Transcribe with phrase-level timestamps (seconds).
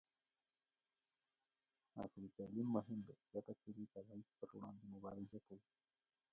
[1.95, 5.67] عصري تعلیم مهم دی ځکه چې د تبعیض پر وړاندې مبارزه کوي.